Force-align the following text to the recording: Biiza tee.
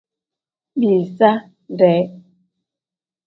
Biiza 0.79 1.31
tee. 1.77 2.01